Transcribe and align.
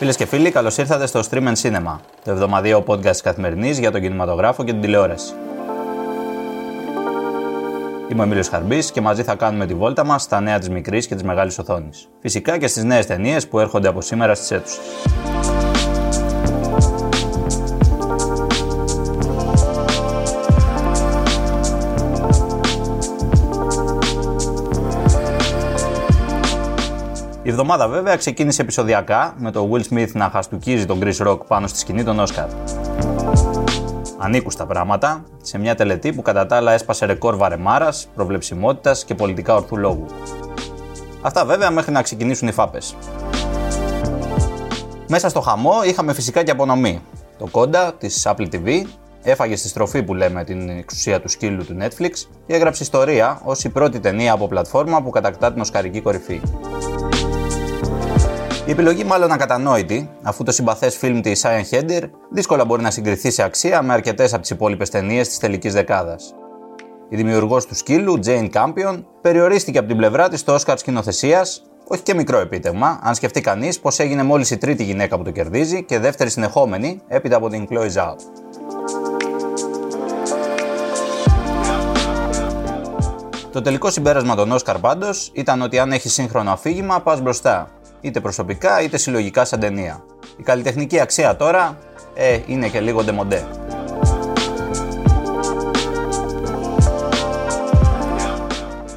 Φίλες 0.00 0.16
και 0.16 0.26
φίλοι, 0.26 0.50
καλώς 0.50 0.76
ήρθατε 0.76 1.06
στο 1.06 1.20
Stream 1.30 1.46
and 1.48 1.54
Cinema, 1.62 1.96
το 2.24 2.30
εβδομαδιαίο 2.30 2.84
podcast 2.86 3.16
τη 3.16 3.22
καθημερινής 3.22 3.78
για 3.78 3.90
τον 3.90 4.00
κινηματογράφο 4.00 4.64
και 4.64 4.72
την 4.72 4.80
τηλεόραση. 4.80 5.32
Είμαι 8.08 8.20
ο 8.20 8.22
Εμίλιος 8.22 8.48
Χαρμπής 8.48 8.90
και 8.90 9.00
μαζί 9.00 9.22
θα 9.22 9.34
κάνουμε 9.34 9.66
τη 9.66 9.74
βόλτα 9.74 10.04
μας 10.04 10.22
στα 10.22 10.40
νέα 10.40 10.58
της 10.58 10.68
μικρής 10.68 11.06
και 11.06 11.14
της 11.14 11.22
μεγάλης 11.22 11.58
οθόνης. 11.58 12.08
Φυσικά 12.20 12.58
και 12.58 12.66
στις 12.66 12.84
νέες 12.84 13.06
ταινίες 13.06 13.48
που 13.48 13.58
έρχονται 13.58 13.88
από 13.88 14.00
σήμερα 14.00 14.34
στις 14.34 14.50
αίθουσες. 14.50 14.78
Η 27.50 27.52
εβδομάδα 27.52 27.88
βέβαια 27.88 28.16
ξεκίνησε 28.16 28.62
επεισοδιακά 28.62 29.34
με 29.38 29.50
το 29.50 29.70
Will 29.72 29.94
Smith 29.94 30.12
να 30.12 30.30
χαστούκίζει 30.30 30.86
τον 30.86 31.00
Chris 31.02 31.26
Rock 31.26 31.38
πάνω 31.46 31.66
στη 31.66 31.78
σκηνή 31.78 32.04
των 32.04 32.22
Oscar. 32.26 32.46
Ανήκουστα 34.18 34.66
πράγματα 34.66 35.24
σε 35.42 35.58
μια 35.58 35.74
τελετή 35.74 36.12
που 36.12 36.22
κατά 36.22 36.46
τα 36.46 36.56
άλλα 36.56 36.72
έσπασε 36.72 37.06
ρεκόρ 37.06 37.36
βαρεμάρας, 37.36 38.08
προβλεψιμότητας 38.14 39.04
και 39.04 39.14
πολιτικά 39.14 39.54
ορθού 39.54 39.76
λόγου. 39.76 40.06
Αυτά 41.20 41.44
βέβαια 41.44 41.70
μέχρι 41.70 41.92
να 41.92 42.02
ξεκινήσουν 42.02 42.48
οι 42.48 42.52
φάπες. 42.52 42.96
Μέσα 45.08 45.28
στο 45.28 45.40
χαμό 45.40 45.74
είχαμε 45.84 46.12
φυσικά 46.12 46.42
και 46.42 46.50
απονομή. 46.50 47.02
Το 47.38 47.46
κόντα 47.50 47.92
της 47.98 48.26
Apple 48.28 48.48
TV 48.52 48.82
έφαγε 49.22 49.56
στη 49.56 49.68
στροφή 49.68 50.02
που 50.02 50.14
λέμε 50.14 50.44
την 50.44 50.68
εξουσία 50.68 51.20
του 51.20 51.28
σκύλου 51.28 51.64
του 51.64 51.76
Netflix 51.80 52.10
και 52.46 52.54
έγραψε 52.54 52.82
ιστορία 52.82 53.40
ως 53.44 53.64
η 53.64 53.68
πρώτη 53.68 54.00
ταινία 54.00 54.32
από 54.32 54.48
πλατφόρμα 54.48 55.02
που 55.02 55.10
κατακτά 55.10 55.52
την 55.52 55.60
οσκαρική 55.60 56.00
κορυφή. 56.00 56.40
Η 58.70 58.72
επιλογή 58.72 59.04
μάλλον 59.04 59.32
ακατανόητη, 59.32 60.10
αφού 60.22 60.44
το 60.44 60.52
συμπαθές 60.52 60.96
φιλμ 60.96 61.20
της 61.20 61.44
Ian 61.46 61.62
Χέντερ 61.66 62.04
δύσκολα 62.30 62.64
μπορεί 62.64 62.82
να 62.82 62.90
συγκριθεί 62.90 63.30
σε 63.30 63.42
αξία 63.42 63.82
με 63.82 63.92
αρκετές 63.92 64.32
από 64.32 64.42
τις 64.42 64.50
υπόλοιπες 64.50 64.90
ταινίες 64.90 65.28
της 65.28 65.38
τελικής 65.38 65.72
δεκάδας. 65.72 66.34
Η 67.08 67.16
δημιουργός 67.16 67.66
του 67.66 67.74
σκύλου, 67.74 68.18
Jane 68.24 68.50
Campion, 68.52 69.04
περιορίστηκε 69.20 69.78
από 69.78 69.88
την 69.88 69.96
πλευρά 69.96 70.28
της 70.28 70.40
στο 70.40 70.52
Όσκαρ 70.54 70.78
σκηνοθεσίας, 70.78 71.62
όχι 71.88 72.02
και 72.02 72.14
μικρό 72.14 72.38
επίτευγμα, 72.38 73.00
αν 73.02 73.14
σκεφτεί 73.14 73.40
κανείς 73.40 73.80
πως 73.80 73.98
έγινε 73.98 74.22
μόλις 74.22 74.50
η 74.50 74.58
τρίτη 74.58 74.84
γυναίκα 74.84 75.16
που 75.16 75.22
το 75.22 75.30
κερδίζει 75.30 75.84
και 75.84 75.98
δεύτερη 75.98 76.30
συνεχόμενη 76.30 77.00
έπειτα 77.08 77.36
από 77.36 77.48
την 77.48 77.66
Chloe 77.70 77.92
Zhao. 77.92 78.14
Το 83.52 83.60
τελικό 83.60 83.90
συμπέρασμα 83.90 84.34
των 84.34 84.52
Όσκαρ 84.52 84.78
πάντως 84.78 85.30
ήταν 85.34 85.62
ότι 85.62 85.78
αν 85.78 85.92
έχεις 85.92 86.12
σύγχρονο 86.12 86.50
αφήγημα, 86.50 87.00
πας 87.00 87.20
μπροστά 87.20 87.70
είτε 88.00 88.20
προσωπικά 88.20 88.82
είτε 88.82 88.96
συλλογικά 88.96 89.44
σαν 89.44 89.60
ταινία. 89.60 90.04
Η 90.36 90.42
καλλιτεχνική 90.42 91.00
αξία 91.00 91.36
τώρα 91.36 91.78
ε, 92.14 92.38
είναι 92.46 92.68
και 92.68 92.80
λίγο 92.80 93.02
ντεμοντέ. 93.04 93.44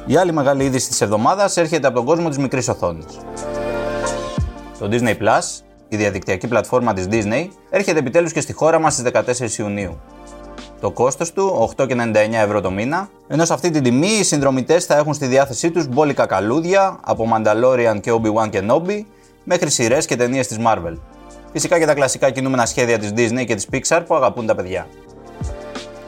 Η 0.06 0.16
άλλη 0.16 0.32
μεγάλη 0.32 0.64
είδηση 0.64 0.88
της 0.88 1.00
εβδομάδας 1.00 1.56
έρχεται 1.56 1.86
από 1.86 1.96
τον 1.96 2.04
κόσμο 2.04 2.28
της 2.28 2.38
μικρής 2.38 2.68
οθόνης. 2.68 3.06
Το 4.78 4.88
Disney 4.90 5.16
Plus, 5.22 5.62
η 5.88 5.96
διαδικτυακή 5.96 6.48
πλατφόρμα 6.48 6.92
της 6.92 7.06
Disney, 7.10 7.48
έρχεται 7.70 7.98
επιτέλους 7.98 8.32
και 8.32 8.40
στη 8.40 8.52
χώρα 8.52 8.78
μας 8.78 8.92
στις 8.92 9.04
14 9.04 9.58
Ιουνίου. 9.58 10.00
Το 10.84 10.90
κόστος 10.90 11.32
του 11.32 11.72
8,99 11.76 12.14
ευρώ 12.32 12.60
το 12.60 12.70
μήνα, 12.70 13.08
ενώ 13.28 13.44
σε 13.44 13.52
αυτή 13.52 13.70
την 13.70 13.82
τιμή 13.82 14.06
οι 14.06 14.22
συνδρομητές 14.22 14.84
θα 14.84 14.96
έχουν 14.96 15.14
στη 15.14 15.26
διάθεσή 15.26 15.70
τους 15.70 15.86
μπόλικα 15.86 16.26
καλούδια 16.26 16.98
από 17.04 17.28
Mandalorian 17.32 18.00
και 18.00 18.12
Obi-Wan 18.12 18.50
και 18.50 18.62
Nobi 18.68 19.04
μέχρι 19.44 19.70
σειρές 19.70 20.06
και 20.06 20.16
ταινίες 20.16 20.46
της 20.46 20.58
Marvel. 20.66 20.98
Φυσικά 21.52 21.78
και 21.78 21.86
τα 21.86 21.94
κλασικά 21.94 22.30
κινούμενα 22.30 22.66
σχέδια 22.66 22.98
της 22.98 23.12
Disney 23.16 23.44
και 23.46 23.54
της 23.54 23.68
Pixar 23.72 24.02
που 24.06 24.14
αγαπούν 24.14 24.46
τα 24.46 24.54
παιδιά. 24.54 24.86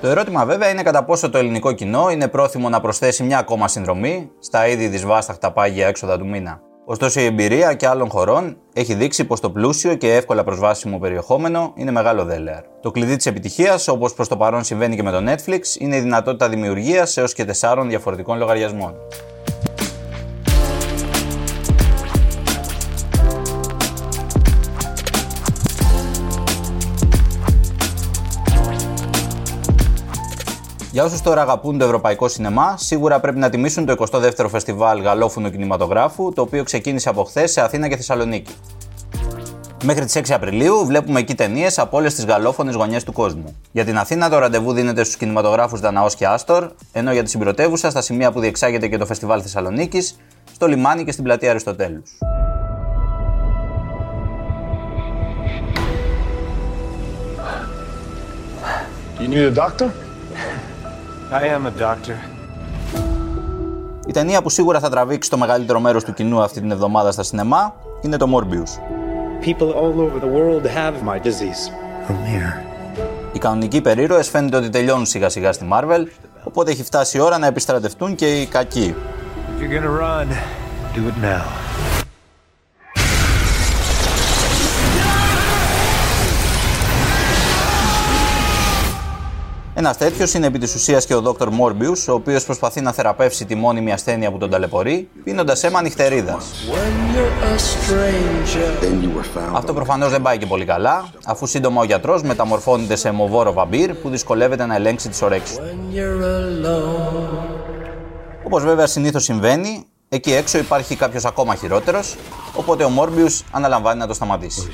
Το 0.00 0.08
ερώτημα 0.08 0.44
βέβαια 0.44 0.70
είναι 0.70 0.82
κατά 0.82 1.04
πόσο 1.04 1.30
το 1.30 1.38
ελληνικό 1.38 1.72
κοινό 1.72 2.10
είναι 2.10 2.28
πρόθυμο 2.28 2.68
να 2.68 2.80
προσθέσει 2.80 3.22
μια 3.22 3.38
ακόμα 3.38 3.68
συνδρομή 3.68 4.30
στα 4.38 4.66
ήδη 4.66 4.88
δυσβάσταχτα 4.88 5.52
πάγια 5.52 5.86
έξοδα 5.86 6.18
του 6.18 6.26
μήνα. 6.26 6.60
Ωστόσο, 6.88 7.20
η 7.20 7.24
εμπειρία 7.24 7.74
και 7.74 7.86
άλλων 7.86 8.10
χωρών 8.10 8.56
έχει 8.72 8.94
δείξει 8.94 9.24
πως 9.24 9.40
το 9.40 9.50
πλούσιο 9.50 9.94
και 9.94 10.14
εύκολα 10.14 10.44
προσβάσιμο 10.44 10.98
περιεχόμενο 10.98 11.72
είναι 11.76 11.90
μεγάλο 11.90 12.24
δέλεαρ. 12.24 12.62
Το 12.80 12.90
κλειδί 12.90 13.16
της 13.16 13.26
επιτυχίας, 13.26 13.88
όπως 13.88 14.14
προς 14.14 14.28
το 14.28 14.36
παρόν 14.36 14.64
συμβαίνει 14.64 14.96
και 14.96 15.02
με 15.02 15.10
το 15.10 15.18
Netflix, 15.26 15.60
είναι 15.78 15.96
η 15.96 16.00
δυνατότητα 16.00 16.48
δημιουργίας 16.48 17.16
έως 17.16 17.32
και 17.32 17.44
τεσσάρων 17.44 17.88
διαφορετικών 17.88 18.38
λογαριασμών. 18.38 18.94
Για 30.96 31.04
όσους 31.04 31.20
τώρα 31.20 31.42
αγαπούν 31.42 31.78
το 31.78 31.84
ευρωπαϊκό 31.84 32.28
σινεμά, 32.28 32.76
σίγουρα 32.76 33.20
πρέπει 33.20 33.38
να 33.38 33.50
τιμήσουν 33.50 33.86
το 33.86 34.06
22ο 34.12 34.46
Φεστιβάλ 34.50 35.00
Γαλλόφωνου 35.00 35.50
Κινηματογράφου, 35.50 36.32
το 36.32 36.42
οποίο 36.42 36.64
ξεκίνησε 36.64 37.08
από 37.08 37.24
χθες 37.24 37.52
σε 37.52 37.60
Αθήνα 37.60 37.88
και 37.88 37.96
Θεσσαλονίκη. 37.96 38.54
Μέχρι 39.84 40.04
τις 40.04 40.16
6 40.16 40.32
Απριλίου 40.32 40.86
βλέπουμε 40.86 41.20
εκεί 41.20 41.34
ταινίες 41.34 41.78
από 41.78 41.96
όλες 41.96 42.14
τις 42.14 42.24
γαλλόφωνες 42.24 42.74
γωνιές 42.74 43.04
του 43.04 43.12
κόσμου. 43.12 43.56
Για 43.72 43.84
την 43.84 43.98
Αθήνα 43.98 44.28
το 44.28 44.38
ραντεβού 44.38 44.72
δίνεται 44.72 45.04
στους 45.04 45.16
κινηματογράφους 45.16 45.80
Δαναό 45.80 46.06
και 46.16 46.26
Άστορ, 46.26 46.70
ενώ 46.92 47.12
για 47.12 47.22
τη 47.22 47.30
συμπρωτεύουσα 47.30 47.90
στα 47.90 48.00
σημεία 48.00 48.32
που 48.32 48.40
διεξάγεται 48.40 48.88
και 48.88 48.98
το 48.98 49.06
Φεστιβάλ 49.06 49.40
Θεσσαλονίκης, 49.42 50.16
στο 50.54 50.66
λιμάνι 50.66 51.04
και 51.04 51.12
στην 51.12 51.24
πλατεία 51.24 51.50
Αριστοτέλους. 51.50 52.18
You 59.18 59.28
need 59.28 59.46
a 59.46 59.64
doctor? 59.64 60.05
I 61.30 61.42
am 61.42 61.66
a 61.66 61.82
doctor. 61.82 62.14
Η 64.06 64.12
ταινία 64.12 64.42
που 64.42 64.48
σίγουρα 64.48 64.80
θα 64.80 64.90
τραβήξει 64.90 65.30
το 65.30 65.36
μεγαλύτερο 65.36 65.80
μέρος 65.80 66.04
του 66.04 66.12
κοινού 66.12 66.40
αυτή 66.40 66.60
την 66.60 66.70
εβδομάδα 66.70 67.12
στα 67.12 67.22
σινεμά 67.22 67.74
είναι 68.00 68.16
το 68.16 68.26
Morbius. 68.34 68.80
People 69.46 69.74
all 69.74 69.94
over 70.00 70.20
the 70.20 70.30
world 70.36 70.66
have 70.66 70.94
my 71.08 71.18
disease. 71.26 71.70
Οι 73.32 73.38
κανονικοί 73.38 73.80
περίρωες 73.80 74.28
φαίνεται 74.28 74.56
ότι 74.56 74.68
τελειώνουν 74.68 75.06
σιγά 75.06 75.28
σιγά 75.28 75.52
στη 75.52 75.68
Marvel, 75.72 76.06
οπότε 76.44 76.70
έχει 76.70 76.82
φτάσει 76.82 77.16
η 77.16 77.20
ώρα 77.20 77.38
να 77.38 77.46
επιστρατευτούν 77.46 78.14
και 78.14 78.40
οι 78.40 78.46
κακοί. 78.46 78.94
If 78.94 79.62
you're 79.62 79.80
gonna 79.80 80.00
run, 80.00 80.28
do 80.94 81.00
it 81.08 81.22
now. 81.22 81.85
Ένας 89.86 89.98
τέτοιος 89.98 90.34
είναι 90.34 90.46
επί 90.46 90.58
της 90.58 90.74
ουσίας 90.74 91.06
και 91.06 91.14
ο 91.14 91.22
Dr. 91.24 91.46
Morbius, 91.46 92.04
ο 92.08 92.12
οποίος 92.12 92.44
προσπαθεί 92.44 92.80
να 92.80 92.92
θεραπεύσει 92.92 93.44
τη 93.44 93.54
μόνιμη 93.54 93.92
ασθένεια 93.92 94.30
που 94.30 94.38
τον 94.38 94.50
ταλαιπωρεί, 94.50 95.08
πίνοντας 95.24 95.64
αίμα 95.64 95.82
νυχτερίδας. 95.82 96.46
Αυτό 99.52 99.72
προφανώς 99.72 100.10
δεν 100.10 100.22
πάει 100.22 100.38
και 100.38 100.46
πολύ 100.46 100.64
καλά, 100.64 101.08
αφού 101.24 101.46
σύντομα 101.46 101.80
ο 101.80 101.84
γιατρός 101.84 102.22
μεταμορφώνεται 102.22 102.96
σε 102.96 103.08
αιμοβόρο 103.08 103.52
βαμπύρ 103.52 103.94
που 103.94 104.08
δυσκολεύεται 104.08 104.66
να 104.66 104.74
ελέγξει 104.74 105.08
τις 105.08 105.22
ορέξει 105.22 105.56
του. 105.56 105.62
Όπως 108.44 108.64
βέβαια 108.64 108.86
συνήθως 108.86 109.22
συμβαίνει, 109.22 109.86
εκεί 110.08 110.32
έξω 110.32 110.58
υπάρχει 110.58 110.96
κάποιος 110.96 111.24
ακόμα 111.24 111.54
χειρότερος, 111.54 112.16
οπότε 112.56 112.84
ο 112.84 112.90
Morbius 112.98 113.40
αναλαμβάνει 113.50 113.98
να 113.98 114.06
το 114.06 114.14
σταματήσει. 114.14 114.68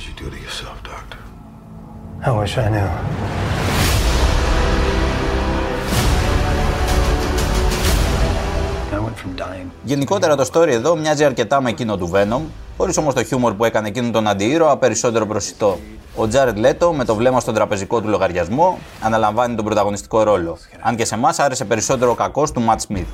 Γενικότερα 9.82 10.36
το 10.36 10.48
story 10.52 10.68
εδώ 10.68 10.96
μοιάζει 10.96 11.24
αρκετά 11.24 11.60
με 11.60 11.70
εκείνο 11.70 11.96
του 11.96 12.10
Venom, 12.14 12.40
χωρίς 12.76 12.96
όμως 12.96 13.14
το 13.14 13.24
χιούμορ 13.24 13.54
που 13.54 13.64
έκανε 13.64 13.88
εκείνον 13.88 14.12
τον 14.12 14.28
αντιήρωα 14.28 14.76
περισσότερο 14.76 15.26
προσιτό. 15.26 15.78
Ο 16.16 16.22
Jared 16.32 16.66
Leto 16.66 16.92
με 16.94 17.04
το 17.04 17.14
βλέμμα 17.14 17.40
στον 17.40 17.54
τραπεζικό 17.54 18.00
του 18.00 18.08
λογαριασμό 18.08 18.78
αναλαμβάνει 19.00 19.54
τον 19.54 19.64
πρωταγωνιστικό 19.64 20.22
ρόλο. 20.22 20.58
Αν 20.80 20.96
και 20.96 21.04
σε 21.04 21.14
εμάς 21.14 21.38
άρεσε 21.38 21.64
περισσότερο 21.64 22.10
ο 22.10 22.14
κακός 22.14 22.52
του 22.52 22.64
Matt 22.68 22.92
Smith. 22.92 23.06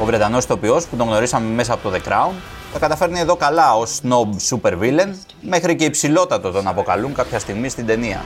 Ο 0.00 0.04
Βρετανός 0.04 0.44
ηθοποιό 0.44 0.82
που 0.90 0.96
τον 0.96 1.06
γνωρίσαμε 1.06 1.54
μέσα 1.54 1.72
από 1.72 1.88
το 1.88 1.96
The 1.96 2.08
Crown 2.08 2.32
τα 2.72 2.78
καταφέρνει 2.78 3.18
εδώ 3.18 3.36
καλά 3.36 3.76
ως 3.76 4.00
snob 4.02 4.28
super 4.50 4.72
villain, 4.72 5.14
μέχρι 5.40 5.76
και 5.76 5.84
υψηλότατο 5.84 6.50
τον 6.50 6.68
αποκαλούν 6.68 7.14
κάποια 7.14 7.38
στιγμή 7.38 7.68
στην 7.68 7.86
ταινία. 7.86 8.20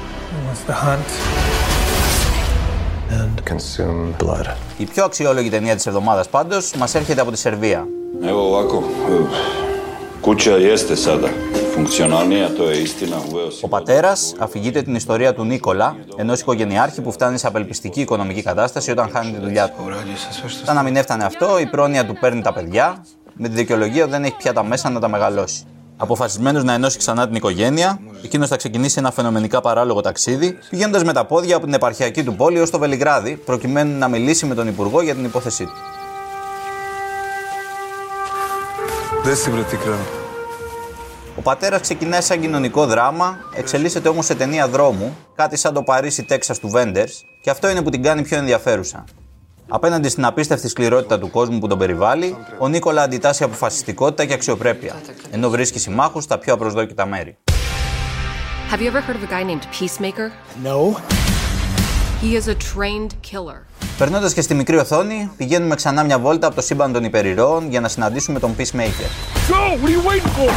Η 4.79 4.85
πιο 4.85 5.05
αξιόλογη 5.05 5.51
ταινία 5.51 5.75
της 5.75 5.87
εβδομάδας 5.87 6.29
πάντως 6.29 6.73
μας 6.75 6.95
έρχεται 6.95 7.21
από 7.21 7.31
τη 7.31 7.39
Σερβία. 7.39 7.87
Ο 13.61 13.69
πατέρας 13.69 14.35
αφηγείται 14.39 14.83
την 14.83 14.95
ιστορία 14.95 15.35
του 15.35 15.45
Νίκολα, 15.45 15.97
ενός 16.17 16.41
οικογενειάρχη 16.41 17.01
που 17.01 17.13
φτάνει 17.13 17.39
σε 17.39 17.47
απελπιστική 17.47 18.01
οικονομική 18.01 18.43
κατάσταση 18.43 18.91
όταν 18.91 19.11
χάνει 19.13 19.33
τη 19.33 19.41
δουλειά 19.41 19.69
του. 19.69 19.83
Σαν 20.65 20.75
να 20.75 20.83
μην 20.83 20.97
έφτανε 20.97 21.25
αυτό, 21.25 21.59
η 21.59 21.67
πρόνοια 21.67 22.07
του 22.07 22.17
παίρνει 22.21 22.41
τα 22.41 22.53
παιδιά, 22.53 23.05
με 23.35 23.49
τη 23.49 23.55
δικαιολογία 23.55 24.03
ότι 24.03 24.11
δεν 24.13 24.25
έχει 24.25 24.37
πια 24.37 24.53
τα 24.53 24.65
μέσα 24.65 24.91
να 24.91 25.01
τα 25.01 25.09
μεγαλώσει. 25.09 25.65
Αποφασισμένος 25.97 26.65
να 26.65 26.73
ενώσει 26.73 26.99
ξανά 26.99 27.27
την 27.27 27.35
οικογένεια, 27.35 27.99
εκείνος 28.23 28.49
θα 28.49 28.57
ξεκινήσει 28.57 28.99
ένα 28.99 29.11
φαινομενικά 29.11 29.61
παράλογο 29.61 30.01
ταξίδι, 30.01 30.59
πηγαίνοντας 30.71 31.05
με 31.05 31.13
τα 31.13 31.25
πόδια 31.25 31.57
από 31.57 31.65
την 31.65 31.75
επαρχιακή 31.75 32.25
του 32.25 32.37
πόλη 32.37 32.61
ως 32.61 32.71
το 32.71 32.79
Βελιγράδι, 32.79 33.37
προκειμένου 33.37 33.99
να 33.99 34.09
μιλήσει 34.09 34.47
με 34.47 34.55
τον 34.55 34.69
Υπουργό 34.69 35.03
για 35.03 35.15
την 35.15 35.25
υπόθεσή 35.25 35.65
του. 35.65 35.73
Ο 41.37 41.43
πατέρας 41.43 41.81
ξεκινάει 41.81 42.21
σαν 42.21 42.41
κοινωνικό 42.41 42.87
δράμα, 42.87 43.39
εξελίσσεται 43.55 44.09
όμως 44.09 44.25
σε 44.25 44.35
ταινία 44.35 44.69
δρόμου, 44.69 45.17
κάτι 45.35 45.57
σαν 45.57 45.75
το 45.75 45.83
Παρίσι 45.83 46.23
Τέξα 46.23 46.55
του 46.55 46.69
Βέντερς, 46.69 47.25
και 47.43 47.51
αυτό 47.51 47.69
είναι 47.69 47.83
που 47.83 47.91
την 47.91 48.03
κάνει 48.03 48.23
πιο 48.23 48.37
ενδιαφέρουσα. 48.37 49.05
Απέναντι 49.69 50.09
στην 50.09 50.25
απίστευτη 50.25 50.69
σκληρότητα 50.69 51.19
του 51.19 51.31
κόσμου 51.31 51.59
που 51.59 51.67
τον 51.67 51.79
περιβάλλει, 51.79 52.37
ο 52.59 52.69
Νίκολα 52.69 53.03
αντιτάσσει 53.03 53.45
αποφασιστικότητα 53.45 54.25
και 54.25 54.33
αξιοπρέπεια, 54.33 54.95
ενώ 55.31 55.49
βρίσκει 55.51 55.79
συμμάχους 55.79 56.25
στα 56.25 56.39
πιο 56.39 56.55
απροσδόκητα 56.55 57.07
μέρη. 57.07 57.37
Have 58.73 58.81
you 58.81 58.89
ever 58.91 59.01
heard 59.01 59.17
of 59.17 59.23
a 59.23 59.33
guy 59.33 59.43
named 59.43 59.67
Peacemaker? 59.79 60.31
No. 60.65 60.97
He 62.23 62.37
is 62.37 62.49
a 62.49 62.55
trained 62.55 63.13
killer. 63.31 63.67
Περνώντας 63.99 64.33
και 64.33 64.41
στη 64.41 64.55
μικρή 64.55 64.77
οθόνη, 64.77 65.31
πηγαίνουμε 65.37 65.75
ξανά 65.75 66.05
μια 66.05 66.19
βόλτα 66.19 66.47
από 66.47 66.57
το 66.57 66.63
σύμπαν 66.63 66.93
των 66.93 67.05
υπερηρώων 67.05 67.69
για 67.69 67.81
να 67.81 67.89
συναντήσουμε 67.89 68.39
τον 68.39 68.55
Peacemaker. 68.59 69.09
Go! 69.51 69.55
What 69.55 69.89
are 69.89 69.91
you 69.91 70.11
waiting 70.11 70.49
for? 70.49 70.53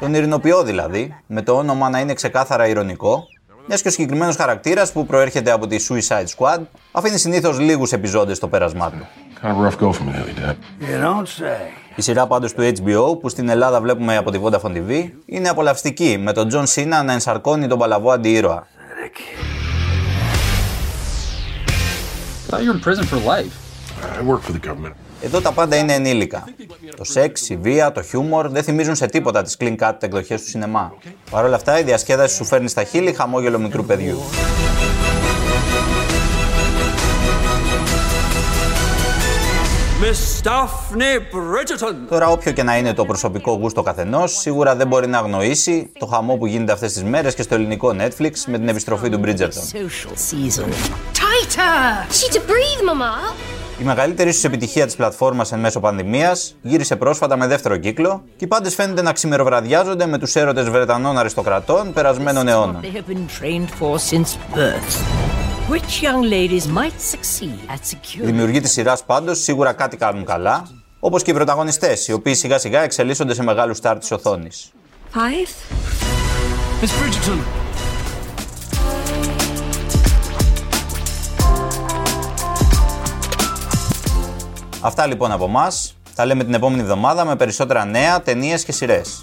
Τον 0.00 0.14
ειρηνοποιό 0.14 0.62
δηλαδή, 0.62 1.14
με 1.26 1.42
το 1.42 1.56
όνομα 1.56 1.88
να 1.88 1.98
είναι 2.00 2.14
ξεκάθαρα 2.14 2.66
ηρωνικό, 2.66 3.24
μιας 3.72 3.82
και 3.82 3.88
ο 3.88 3.90
συγκεκριμένος 3.90 4.36
χαρακτήρας 4.36 4.92
που 4.92 5.06
προέρχεται 5.06 5.50
από 5.50 5.66
τη 5.66 5.76
Suicide 5.88 6.24
Squad 6.36 6.58
αφήνει 6.92 7.18
συνήθως 7.18 7.58
λίγους 7.58 7.92
επιζώντες 7.92 8.36
στο 8.36 8.48
πέρασμά 8.48 8.90
του. 8.90 9.06
Kind 9.42 9.46
of 9.46 9.56
a 9.56 9.68
rough 9.68 9.78
go 9.80 9.92
for 9.92 10.04
me 10.04 10.12
lately, 10.12 10.34
Dad. 10.40 10.56
You 10.80 11.04
don't 11.04 11.26
say. 11.26 11.58
Η 11.94 12.02
σειρά 12.02 12.26
πάντως 12.26 12.52
του 12.52 12.62
HBO 12.62 13.20
που 13.20 13.28
στην 13.28 13.48
Ελλάδα 13.48 13.80
βλέπουμε 13.80 14.16
από 14.16 14.30
τη 14.30 14.40
Vodafone 14.42 14.72
TV 14.76 15.08
είναι 15.26 15.48
απολαυστική 15.48 16.18
με 16.18 16.32
τον 16.32 16.48
John 16.52 16.64
Cena 16.74 17.02
να 17.04 17.12
ενσαρκώνει 17.12 17.66
τον 17.66 17.78
παλαβό 17.78 18.10
αντιήρωα. 18.10 18.66
I 22.46 22.52
thought 22.52 22.62
you 22.62 22.68
were 22.70 22.76
in 22.76 22.82
prison 22.88 23.04
for 23.12 23.18
life. 23.34 23.54
I 24.18 24.22
work 24.32 24.42
for 24.46 24.52
the 24.52 24.66
government. 24.68 24.94
Εδώ 25.22 25.40
τα 25.40 25.52
πάντα 25.52 25.76
είναι 25.76 25.92
ενήλικα. 25.92 26.44
Το 26.96 27.04
σεξ, 27.04 27.48
η 27.48 27.56
βία, 27.56 27.92
το 27.92 28.02
χιούμορ 28.02 28.48
δεν 28.48 28.62
θυμίζουν 28.62 28.94
σε 28.94 29.06
τίποτα 29.06 29.42
τις 29.42 29.56
clean 29.60 29.76
cut 29.80 29.92
εκδοχές 29.98 30.42
του 30.42 30.48
σινεμά. 30.48 30.92
Παρ' 31.30 31.44
όλα 31.44 31.56
αυτά 31.56 31.78
η 31.78 31.82
διασκέδαση 31.82 32.36
σου 32.36 32.44
φέρνει 32.44 32.68
στα 32.68 32.84
χείλη 32.84 33.12
χαμόγελο 33.12 33.58
μικρού 33.58 33.84
παιδιού. 33.84 34.20
Miss 40.02 40.48
Daphne 40.48 41.18
Bridgerton. 41.34 41.94
Τώρα, 42.08 42.28
όποιο 42.28 42.52
και 42.52 42.62
να 42.62 42.76
είναι 42.76 42.94
το 42.94 43.04
προσωπικό 43.04 43.52
γούστο 43.52 43.82
καθενός, 43.82 44.38
σίγουρα 44.38 44.74
δεν 44.74 44.86
μπορεί 44.86 45.06
να 45.06 45.18
αγνοήσει 45.18 45.92
το 45.98 46.06
χαμό 46.06 46.36
που 46.36 46.46
γίνεται 46.46 46.72
αυτές 46.72 46.92
τις 46.92 47.02
μέρες 47.02 47.34
και 47.34 47.42
στο 47.42 47.54
ελληνικό 47.54 47.94
Netflix 47.98 48.32
με 48.46 48.58
την 48.58 48.68
επιστροφή 48.68 49.08
του 49.08 49.20
Bridgerton. 49.24 49.62
Social 53.80 53.92
season. 53.92 54.08
Tighter! 54.08 54.28
She 54.28 54.28
to 54.28 54.28
breathe, 54.28 54.28
Mama. 54.28 54.28
Η 54.28 54.28
μεγαλύτερη 54.28 54.28
ίσως 54.28 54.44
επιτυχία 54.44 54.86
της 54.86 54.96
πλατφόρμας 54.96 55.52
εν 55.52 55.58
μέσω 55.58 55.80
πανδημίας 55.80 56.56
γύρισε 56.62 56.96
πρόσφατα 56.96 57.36
με 57.36 57.46
δεύτερο 57.46 57.76
κύκλο 57.76 58.24
και 58.36 58.44
οι 58.44 58.48
πάντες 58.48 58.74
φαίνεται 58.74 59.02
να 59.02 59.12
ξημεροβραδιάζονται 59.12 60.06
με 60.06 60.18
τους 60.18 60.36
έρωτες 60.36 60.70
Βρετανών 60.70 61.18
αριστοκρατών 61.18 61.92
περασμένων 61.92 62.48
αιώνων. 62.48 62.80
They 62.82 62.86
have 62.86 63.12
been 63.12 63.26
trained 63.42 63.68
for 63.80 63.98
since 63.98 64.56
birth. 64.56 64.96
Which 65.70 66.02
young 66.02 66.22
ladies 66.22 66.66
might 66.66 67.00
succeed 67.12 67.58
at 67.68 67.80
Οι 67.82 67.96
securing 67.96 68.24
δημιουργοί 68.24 68.60
της 68.60 68.72
σειράς 68.72 69.04
πάντως 69.04 69.42
σίγουρα 69.42 69.72
κάτι 69.72 69.96
κάνουν 69.96 70.24
καλά, 70.24 70.68
όπως 71.00 71.22
και 71.22 71.30
οι 71.30 71.34
πρωταγωνιστές, 71.34 72.08
οι 72.08 72.12
οποίοι 72.12 72.34
σιγά 72.34 72.58
σιγά 72.58 72.82
εξελίσσονται 72.82 73.34
σε 73.34 73.42
μεγάλους 73.42 73.76
στάρ 73.76 73.98
της 73.98 74.10
οθόνης. 74.10 74.72
Αυτά 84.82 85.06
λοιπόν 85.06 85.32
από 85.32 85.44
εμά. 85.44 85.66
Τα 86.14 86.24
λέμε 86.24 86.44
την 86.44 86.54
επόμενη 86.54 86.82
εβδομάδα 86.82 87.24
με 87.24 87.36
περισσότερα 87.36 87.84
νέα, 87.84 88.22
ταινίες 88.22 88.64
και 88.64 88.72
σειρές. 88.72 89.20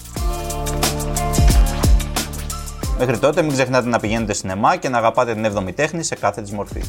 Μέχρι 2.97 3.19
τότε 3.19 3.41
μην 3.41 3.51
ξεχνάτε 3.51 3.89
να 3.89 3.99
πηγαίνετε 3.99 4.33
σινεμά 4.33 4.75
και 4.75 4.89
να 4.89 4.97
αγαπάτε 4.97 5.33
την 5.33 5.45
7η 5.57 5.73
τέχνη 5.75 6.03
σε 6.03 6.15
κάθε 6.15 6.41
της 6.41 6.51
μορφή. 6.51 6.81